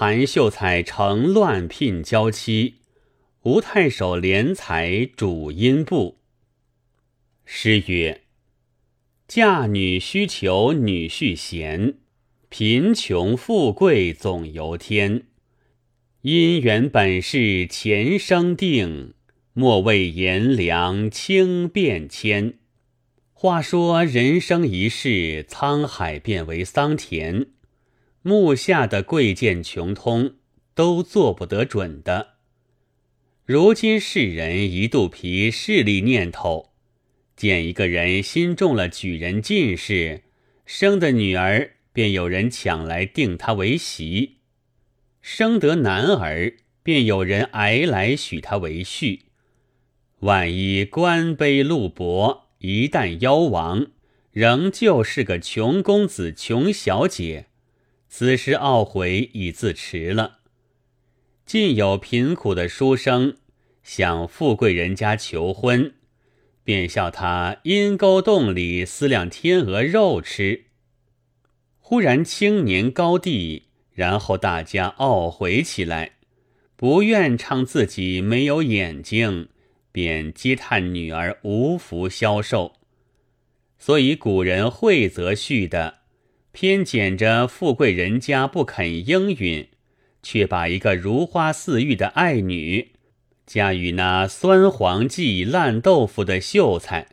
[0.00, 2.76] 韩秀才乘乱聘娇妻，
[3.42, 6.18] 吴太守怜才主阴部。
[7.44, 8.20] 诗曰
[9.26, 11.94] ：“嫁女须求女婿贤，
[12.48, 15.24] 贫穷富贵总由天。
[16.22, 19.14] 姻缘本是前生定，
[19.52, 22.54] 莫为炎凉轻变迁。”
[23.34, 27.48] 话说人生一世，沧海变为桑田，
[28.22, 30.34] 目下的贵贱穷通
[30.74, 32.34] 都做不得准的。
[33.44, 36.70] 如今世人一肚皮势利念头，
[37.36, 40.22] 见一个人心中了举人进士，
[40.66, 44.38] 生的女儿便有人抢来定他为媳；
[45.20, 49.20] 生得男儿，便有人挨来许他为婿。
[50.20, 52.46] 万一官卑禄薄。
[52.60, 53.86] 一旦夭亡，
[54.32, 57.46] 仍旧是个穷公子、穷小姐，
[58.18, 60.38] 此时懊悔已自迟了。
[61.46, 63.36] 近有贫苦的书生
[63.84, 65.94] 向富贵人家求婚，
[66.64, 70.64] 便笑他阴沟洞里思量天鹅肉吃。
[71.78, 76.16] 忽然青年高第，然后大家懊悔起来，
[76.74, 79.50] 不愿唱自己没有眼睛。
[79.92, 82.72] 便嗟叹女儿无福消受，
[83.78, 85.98] 所以古人惠则续的，
[86.52, 89.68] 偏捡着富贵人家不肯应允，
[90.22, 92.92] 却把一个如花似玉的爱女
[93.46, 97.06] 嫁与那酸黄记烂豆腐的秀才，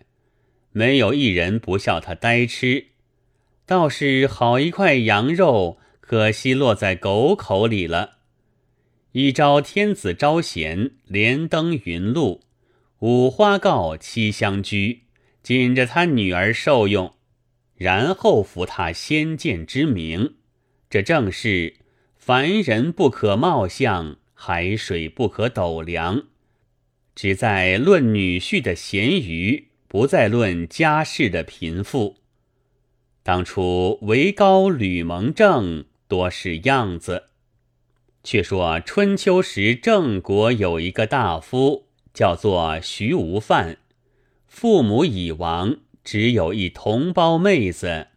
[0.71, 2.87] 没有一人不笑他呆痴。
[3.65, 8.17] 倒是好一块羊肉，可惜落在狗口里了。
[9.13, 12.41] 一朝天子招贤，连登云路。
[12.99, 15.03] 五花告七相居，
[15.41, 17.14] 紧着他女儿受用，
[17.75, 20.35] 然后服他先见之明。
[20.89, 21.75] 这正是
[22.17, 26.23] 凡人不可貌相，海水不可斗量。
[27.13, 32.17] 只在论女婿的贤愚，不再论家世的贫富。
[33.23, 37.25] 当初为高吕蒙正，多是样子。
[38.23, 41.85] 却说春秋时，郑国有一个大夫。
[42.13, 43.77] 叫做徐无范，
[44.47, 48.07] 父母已亡，只有一同胞妹子。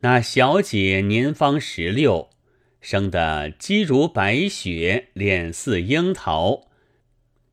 [0.00, 2.30] 那小姐年方十六，
[2.80, 6.68] 生得肌如白雪，脸似樱桃，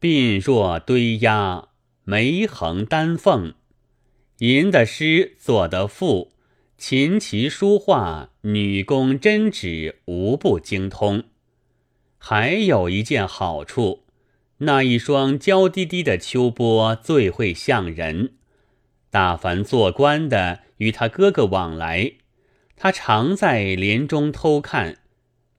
[0.02, 1.68] 鬓若堆鸦，
[2.06, 3.54] 眉横丹凤。
[4.40, 6.32] 吟的诗，作的赋，
[6.78, 11.26] 琴棋书画，女工针指，无不精通。
[12.18, 14.06] 还有一件好处。
[14.62, 18.34] 那一双娇滴滴的秋波最会向人，
[19.12, 22.14] 大凡做官的与他哥哥往来，
[22.76, 25.00] 他常在帘中偷看，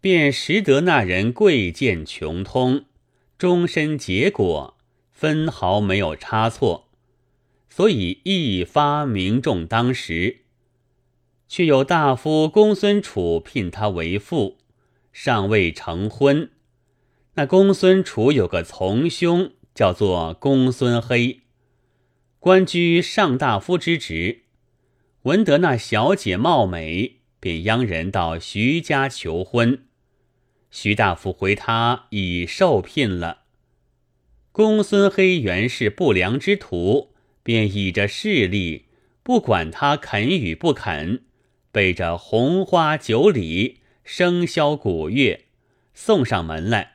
[0.00, 2.84] 便识得那人贵贱穷通，
[3.36, 4.76] 终身结果
[5.10, 6.88] 分毫没有差错，
[7.68, 10.38] 所以一发名重当时。
[11.48, 14.58] 却有大夫公孙楚聘他为妇，
[15.12, 16.48] 尚未成婚。
[17.34, 21.39] 那公孙楚有个从兄，叫做公孙黑，
[22.40, 24.44] 官居上大夫之职。
[25.24, 29.84] 闻得那小姐貌美，便央人到徐家求婚。
[30.70, 33.42] 徐大夫回他已受聘了。
[34.52, 37.12] 公孙黑原是不良之徒，
[37.42, 38.86] 便倚着势力，
[39.22, 41.24] 不管他肯与不肯，
[41.70, 45.44] 背着红花酒礼、笙箫鼓乐
[45.92, 46.94] 送上门来。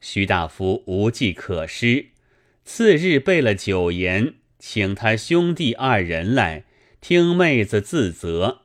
[0.00, 2.10] 徐大夫无计可施，
[2.68, 6.64] 次日备了酒筵，请他兄弟二人来
[7.00, 8.62] 听妹子自责。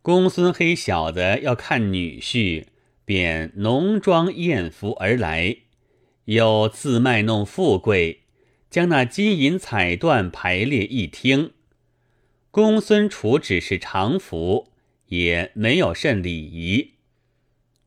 [0.00, 2.64] 公孙黑晓得要看女婿，
[3.04, 5.58] 便浓妆艳服而来，
[6.24, 8.22] 又自卖弄富贵，
[8.70, 11.50] 将那金银彩缎排列一厅。
[12.50, 14.72] 公孙楚只是常服，
[15.08, 16.92] 也没有甚礼仪，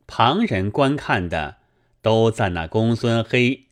[0.06, 1.56] 旁人观看的。
[2.02, 3.64] 都赞那公孙黑，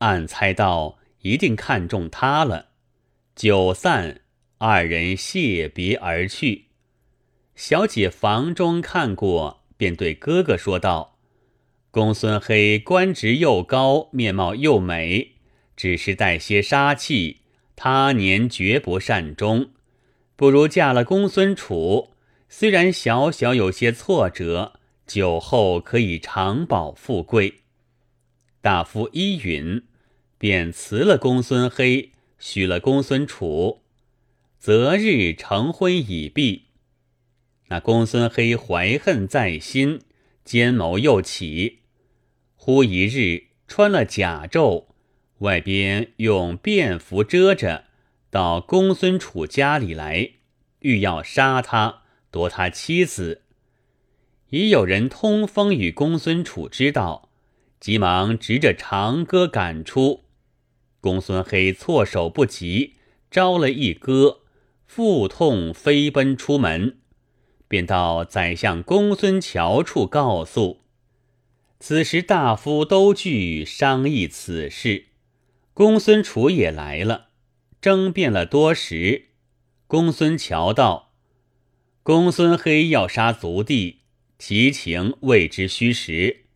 [0.00, 2.66] 暗猜到一定看中他了。
[3.34, 4.20] 酒散，
[4.58, 6.66] 二人谢别而去。
[7.54, 11.18] 小姐房中看过，便对哥哥说道
[11.90, 15.36] ：“公孙黑官职又高，面貌又美，
[15.76, 17.42] 只是带些杀气，
[17.76, 19.70] 他年绝不善终。
[20.36, 22.10] 不如嫁了公孙楚，
[22.48, 24.74] 虽然小小有些挫折。”
[25.10, 27.62] 酒后可以长保富贵，
[28.60, 29.82] 大夫依允，
[30.40, 33.82] 便辞了公孙黑，许了公孙楚，
[34.58, 36.68] 择日成婚已毕。
[37.68, 40.00] 那公孙黑怀恨在心，
[40.42, 41.80] 奸谋又起。
[42.56, 44.86] 忽一日，穿了甲胄，
[45.40, 47.84] 外边用便服遮着，
[48.30, 50.30] 到公孙楚家里来，
[50.78, 53.42] 欲要杀他，夺他妻子。
[54.48, 57.28] 已有人通风与公孙楚知道，
[57.78, 60.22] 急忙执着长戈赶出。
[61.00, 62.94] 公孙黑措手不及，
[63.30, 64.40] 招了一戈，
[64.86, 66.98] 腹痛飞奔出门，
[67.66, 70.80] 便到宰相公孙乔处告诉。
[71.78, 75.06] 此时大夫都聚商议此事，
[75.72, 77.28] 公孙楚也来了，
[77.80, 79.28] 争辩了多时。
[79.86, 81.14] 公孙乔道
[82.04, 83.96] ：“公孙黑要杀族弟。”
[84.40, 86.46] 其情未知虚实，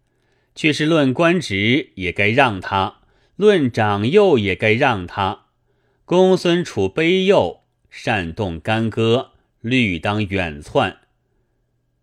[0.55, 3.02] 却是论官职也该让他，
[3.37, 5.47] 论长幼也该让他。
[6.05, 10.99] 公孙楚卑幼，擅动干戈，律当远窜。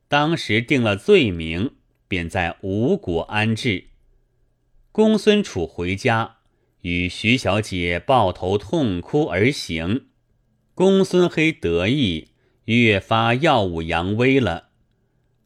[0.07, 1.71] 当时定了罪名，
[2.07, 3.85] 便在吴国安置。
[4.91, 6.37] 公孙楚回家，
[6.81, 10.07] 与徐小姐抱头痛哭而行。
[10.73, 12.29] 公孙黑得意，
[12.65, 14.69] 越发耀武扬威了。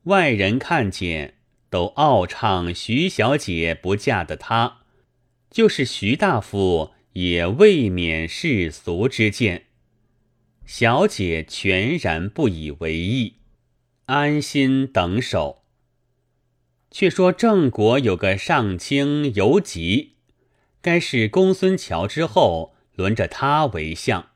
[0.06, 1.36] 外人看见，
[1.70, 4.78] 都傲唱徐小姐不嫁的他，
[5.50, 9.68] 就是徐大夫也未免世俗之见。
[10.66, 13.36] 小姐全然不以为意，
[14.06, 15.64] 安心等守。
[16.92, 20.16] 却说郑国有个上卿游吉，
[20.82, 24.30] 该是公孙乔之后，轮着他为相。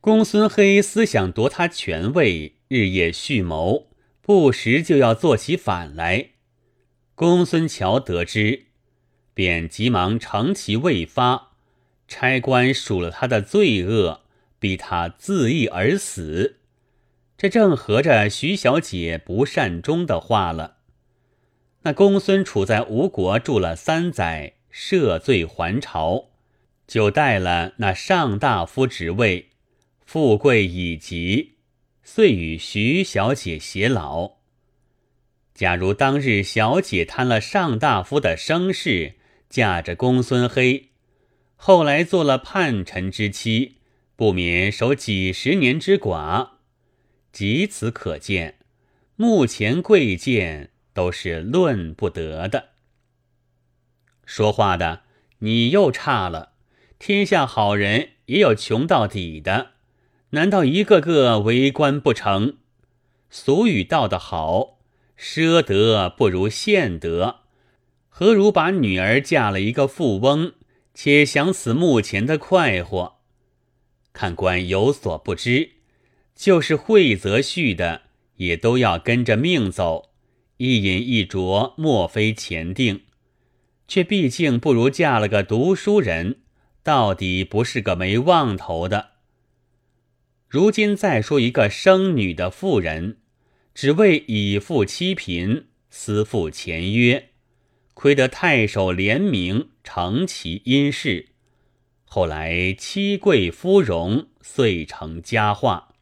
[0.00, 3.90] 公孙黑思想夺他权位，日夜蓄谋。
[4.22, 6.30] 不时就要做起反来，
[7.16, 8.66] 公孙乔得知，
[9.34, 11.52] 便急忙乘其未发，
[12.08, 14.22] 差官数了他的罪恶，
[14.58, 16.56] 逼他自缢而死。
[17.36, 20.76] 这正合着徐小姐不善终的话了。
[21.82, 26.26] 那公孙楚在吴国住了三载，赦罪还朝，
[26.86, 29.48] 就带了那上大夫职位，
[30.04, 31.54] 富贵已极。
[32.02, 34.32] 遂与徐小姐偕老。
[35.54, 39.14] 假如当日小姐贪了上大夫的声势，
[39.50, 40.90] 嫁着公孙黑，
[41.56, 43.78] 后来做了叛臣之妻，
[44.14, 46.50] 不免守几十年之寡。
[47.32, 48.58] 即此可见，
[49.16, 52.68] 目前贵贱都是论不得的。
[54.24, 55.02] 说话的
[55.40, 56.52] 你又差了，
[57.00, 59.72] 天下好人也有穷到底的。
[60.30, 62.58] 难道一个个为官不成？
[63.28, 64.78] 俗语道得好，
[65.18, 67.39] 奢德不如现德。
[68.20, 70.52] 何如把女儿嫁了一个富翁，
[70.92, 73.14] 且享此目前的快活？
[74.12, 75.70] 看官有所不知，
[76.34, 78.02] 就是惠泽婿的，
[78.36, 80.10] 也都要跟着命走。
[80.58, 83.04] 一饮一啄，莫非前定，
[83.88, 86.40] 却毕竟不如嫁了个读书人，
[86.82, 89.12] 到底不是个没望头的。
[90.46, 93.16] 如今再说一个生女的妇人，
[93.74, 97.29] 只为以父妻贫，私负前约，
[98.00, 101.28] 亏得太守怜明，成其阴事。
[102.06, 105.92] 后来妻贵夫荣，遂成佳话。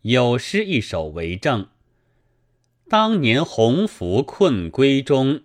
[0.00, 1.68] 有诗一首为证：
[2.88, 5.42] 当年鸿福困闺中，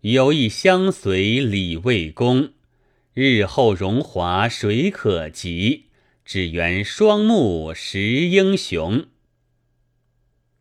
[0.00, 2.54] 有意相随礼未公。
[3.12, 5.90] 日后荣华谁可及？
[6.24, 9.04] 只缘双目识英雄。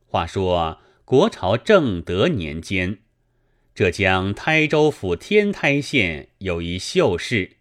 [0.05, 2.97] 话说国朝正德年间，
[3.81, 7.53] 浙江台州府天台县有一秀士，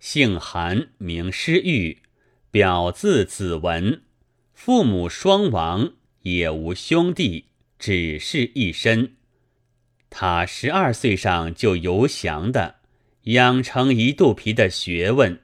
[0.00, 1.98] 姓韩，名诗玉，
[2.50, 4.00] 表字子文，
[4.54, 5.92] 父母双亡，
[6.22, 9.16] 也无兄弟，只是一身。
[10.08, 12.76] 他十二岁上就游降的，
[13.24, 15.38] 养成一肚皮的学问，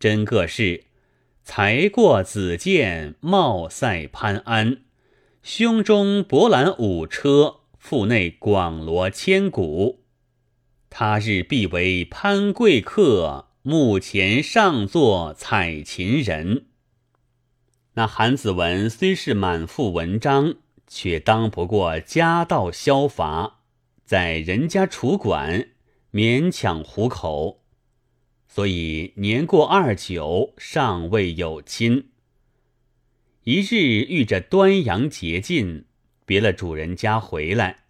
[0.00, 0.86] 真个是。
[1.44, 4.78] 才过子建，貌赛潘安，
[5.44, 10.04] 胸中博览五车，腹内广罗千古。
[10.88, 16.66] 他日必为潘贵客，墓前上座采琴人。
[17.94, 20.54] 那韩子文虽是满腹文章，
[20.86, 23.62] 却当不过家道消乏，
[24.04, 25.70] 在人家楚馆
[26.12, 27.64] 勉强糊口。
[28.46, 32.10] 所以年过二九，尚未有亲。
[33.42, 35.86] 一日遇着端阳节近，
[36.32, 37.80] 别了主人家回来，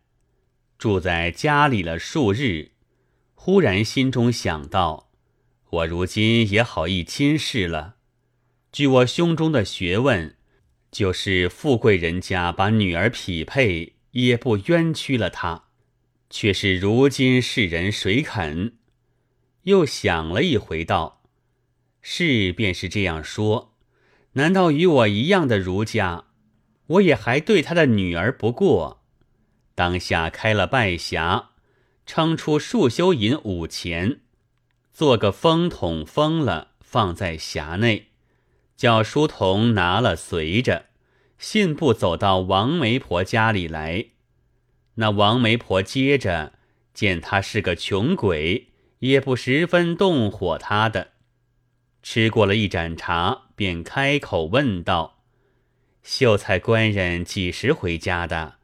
[0.76, 2.72] 住在家里了数日，
[3.36, 5.12] 忽然心中想到：
[5.70, 7.94] 我如今也好一亲事了。
[8.72, 10.34] 据我胸中的学问，
[10.90, 15.66] 就是富贵人家把女儿匹配，也不冤屈了他。
[16.28, 18.72] 却是如今世人谁肯？
[19.62, 21.22] 又想了一回，道
[22.02, 23.76] ：“是便是这样说，
[24.32, 26.24] 难道与我一样的儒家，
[26.86, 29.02] 我也还对他的女儿不过？
[29.74, 31.46] 当下开了拜匣，
[32.06, 34.20] 称出束修银五钱，
[34.92, 38.08] 做个封筒封了，放在匣内，
[38.76, 40.86] 叫书童拿了随着，
[41.38, 44.06] 信步走到王媒婆家里来。
[44.94, 46.52] 那王媒婆接着
[46.92, 48.68] 见他是个穷鬼。”
[49.02, 51.14] 也不十分动火他的，
[52.04, 55.21] 吃过了一盏茶，便开口问道
[56.02, 58.56] ：“秀才官人几时回家的？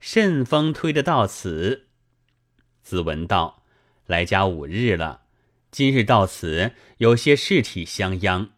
[0.00, 1.86] 甚风推得到此？”
[2.82, 3.62] 子文道
[4.06, 5.22] ：“来家五日了，
[5.70, 8.50] 今日到此，有些事体相央，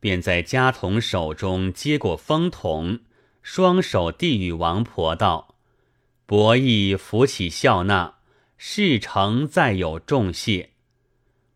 [0.00, 3.00] 便在家童手中接过风筒，
[3.42, 5.56] 双手递与王婆道
[6.26, 8.14] ：‘伯义扶起笑纳。’”
[8.58, 10.70] 事成再有重谢，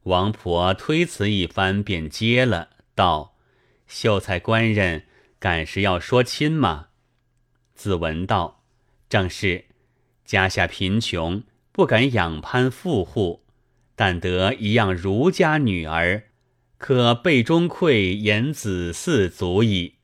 [0.03, 3.37] 王婆推辞一番，便接了，道
[3.89, 5.07] ：“秀才官人
[5.41, 6.91] 赶是要说亲吗？”
[7.75, 8.63] 子文道
[9.11, 9.65] ：“正是，
[10.25, 11.43] 家下贫穷，
[11.73, 13.43] 不敢仰攀富户，
[13.97, 16.25] 但得一样儒家女儿，
[16.79, 19.95] 可背中馈言子嗣足矣。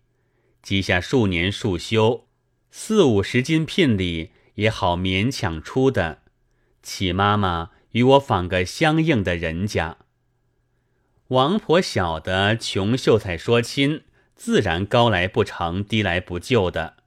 [0.63, 2.27] 积下数年数修，
[2.71, 6.23] 四五十斤聘礼也好勉强出的。”
[6.83, 9.99] 启妈妈与我访个相应的人家。
[11.29, 14.03] 王婆晓得穷秀才说亲，
[14.37, 16.99] 自然高来不成低来不就的，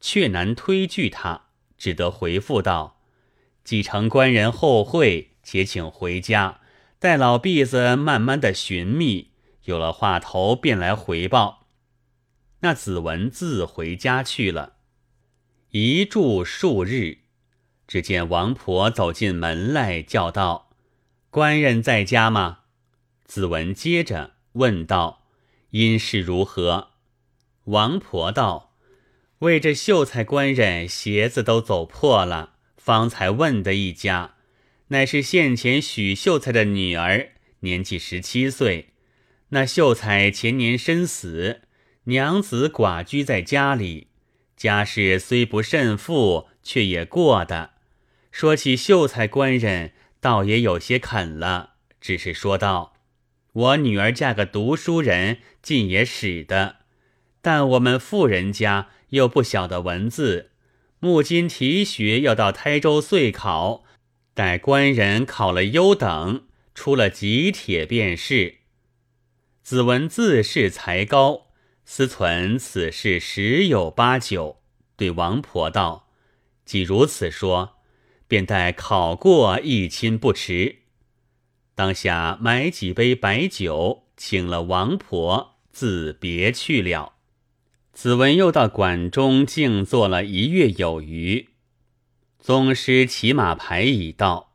[0.00, 1.42] 却难推拒他，
[1.78, 2.98] 只得回复道
[3.62, 6.60] ：“继承官人后会，且请回家，
[6.98, 9.32] 待老婢子慢慢的寻觅，
[9.64, 11.68] 有了话头便来回报。”
[12.60, 14.74] 那子文自回家去了，
[15.70, 17.18] 一住数日。
[17.86, 20.70] 只见王婆走进门来，叫道
[21.28, 22.60] ：“官人在家吗？”
[23.26, 25.21] 子文接着问道
[25.72, 26.92] ：“因事如何？”
[27.66, 28.74] 王婆道
[29.40, 34.36] ：“为这秀才官人鞋子都走破了，方才问的一家，
[34.88, 38.94] 乃是现前许秀才的女儿，年纪十七岁。
[39.50, 41.60] 那秀才前年身死，
[42.04, 44.08] 娘子寡居在家里，
[44.56, 47.72] 家世虽不甚富，却也过的。”
[48.32, 52.91] 说起秀才官人，倒也有些肯了，只是说道
[53.52, 56.76] ：“我女儿嫁个读书人，尽也使得。
[57.40, 60.50] 但我们富人家又不晓得文字，
[61.00, 63.84] 木金提学要到台州岁考，
[64.32, 66.44] 待官人考了优等，
[66.74, 68.58] 出了吉帖便是。”
[69.62, 71.48] 子文自恃才高，
[71.84, 74.62] 思忖此事十有八九，
[74.96, 76.08] 对王婆道
[76.64, 77.76] ：“既如此说。”
[78.26, 80.81] 便待考过一亲不迟，
[81.82, 87.14] 当下买几杯白酒，请了王婆，自别去了。
[87.92, 91.48] 子文又到馆中静坐了一月有余。
[92.38, 94.52] 宗师骑马牌已到，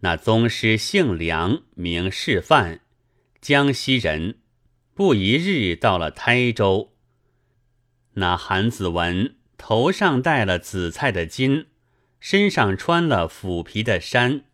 [0.00, 2.80] 那宗师姓梁，名示范，
[3.40, 4.38] 江西人，
[4.92, 6.94] 不一日到了台州。
[8.14, 11.66] 那韩子文头上戴了紫菜的巾。
[12.18, 14.46] 身上穿了腐皮的衫，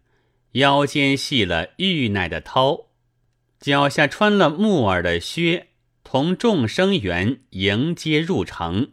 [0.53, 2.87] 腰间系了玉奶的绦，
[3.61, 5.69] 脚下穿了木耳的靴，
[6.03, 8.93] 同众生员迎接入城。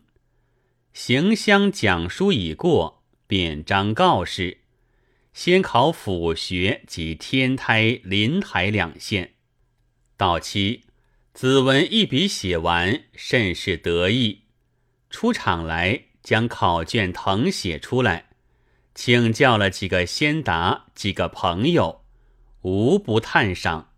[0.93, 4.59] 行香讲书已过，便张告示，
[5.33, 9.33] 先考府学及天台、临台两县。
[10.15, 10.83] 到期，
[11.33, 14.43] 子文一笔写完，甚是得意。
[15.09, 18.26] 出场来，将考卷誊写出来。
[18.97, 22.01] 请教了几个先达，几个朋友，
[22.61, 23.91] 无不叹赏。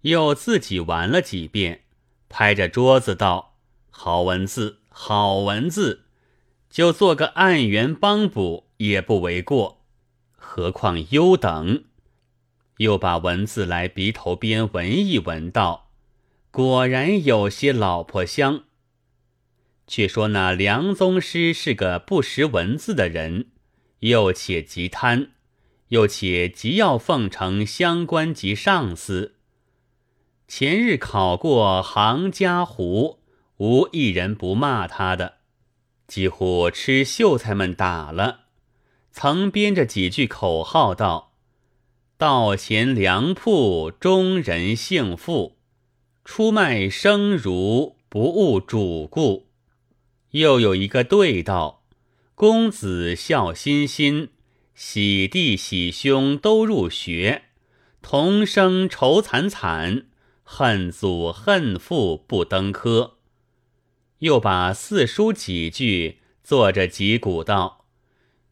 [0.00, 1.82] 又自己玩了几遍，
[2.30, 3.58] 拍着桌子道
[3.90, 6.06] ：“好文字，好文字，
[6.70, 9.82] 就做个案源帮补也不为过。
[10.34, 11.84] 何况优等。”
[12.78, 15.90] 又把文字来鼻头边闻一闻，道
[16.50, 18.64] ：“果然有些老婆香。”
[19.86, 23.48] 却说那梁宗师是个不识文字的人。
[24.02, 25.30] 又且极贪，
[25.88, 29.36] 又且极要奉承乡官及上司。
[30.48, 33.20] 前日考过杭嘉湖，
[33.58, 35.34] 无一人不骂他的，
[36.08, 38.46] 几乎吃秀才们打了。
[39.12, 41.34] 曾编着几句口号道
[42.18, 45.58] ：“道前粮铺中人幸富，
[46.24, 49.46] 出卖生如不误主顾。”
[50.32, 51.81] 又有一个对道。
[52.42, 54.30] 公子孝心心，
[54.74, 57.42] 喜弟喜兄都入学，
[58.02, 60.06] 同生愁惨惨，
[60.42, 63.18] 恨祖恨父不登科。
[64.18, 67.86] 又把四书几句作着几古道：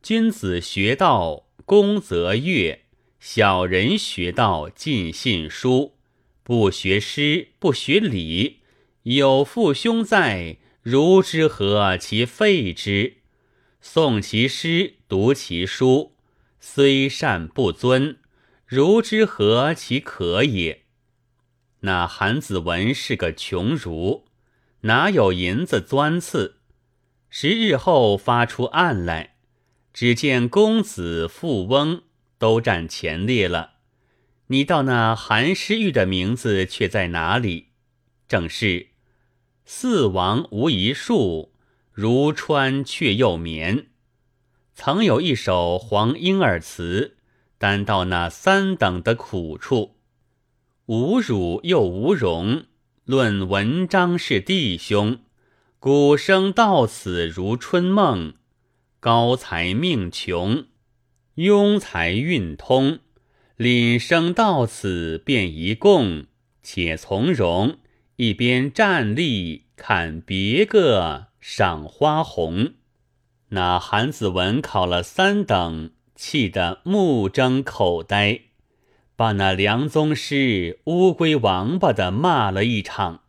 [0.01, 2.83] 君子学道，功则乐；
[3.19, 5.97] 小人学道，尽信书。
[6.45, 8.61] 不学诗，不学礼，
[9.03, 13.17] 有父兄在，如之何其废之？
[13.83, 16.15] 诵其诗，读其书，
[16.61, 18.19] 虽善不尊，
[18.67, 20.83] 如之何其可也？
[21.81, 24.27] 那韩子文是个穷儒，
[24.83, 26.57] 哪有银子钻刺？
[27.31, 29.37] 十日后发出案来，
[29.95, 32.03] 只见公子、富翁
[32.39, 33.77] 都占前列了。
[34.49, 37.69] 你道那韩诗玉的名字却在哪里？
[38.29, 38.89] 正是
[39.65, 41.55] “四王无一数，
[42.01, 43.89] 如穿却又眠”。
[44.73, 47.19] 曾有一首黄莺儿词，
[47.59, 49.97] 单道那三等的苦处，
[50.87, 52.65] 无辱又无荣。
[53.05, 55.19] 论文章是弟兄，
[55.79, 58.33] 鼓声到此如春梦。
[58.99, 60.65] 高才命穷，
[61.37, 63.01] 庸才运通。
[63.59, 66.25] 凛声到此便一共，
[66.63, 67.79] 且从容，
[68.17, 72.75] 一边站立看别个赏花红。
[73.49, 78.43] 那韩子文考了三等，气得目睁口呆，
[79.17, 83.23] 把那梁宗师乌龟王八的骂了一场，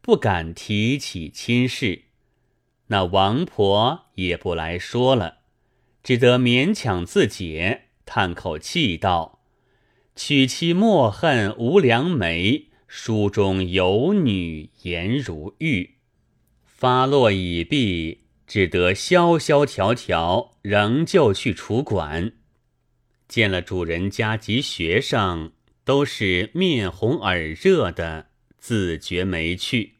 [0.00, 2.06] 不敢提起亲事。
[2.88, 5.38] 那王婆也不来说了，
[6.02, 9.40] 只得勉强自解，叹口气道。
[10.16, 15.97] 娶妻莫恨无良媒，书中有女颜如玉。
[16.78, 22.34] 发落已毕，只得萧萧条条，仍旧去楚馆。
[23.26, 25.50] 见了主人家及学生，
[25.84, 28.28] 都是面红耳热的，
[28.60, 29.94] 自觉没趣。